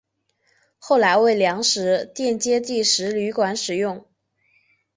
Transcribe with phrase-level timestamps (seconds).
[0.79, 4.03] 后来为粮食店街第十旅馆使用。